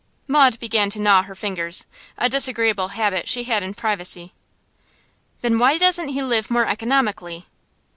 [0.27, 1.85] Maud began to gnaw her fingers,
[2.17, 4.33] a disagreeable habit she had in privacy.
[5.41, 7.45] 'Then why doesn't he live more economically?